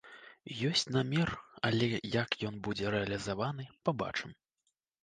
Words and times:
Ёсць 0.69 0.87
намер, 0.95 1.29
але 1.69 1.91
як 2.17 2.29
ён 2.51 2.55
будзе 2.69 2.85
рэалізаваны, 2.99 3.71
пабачым. 3.89 4.39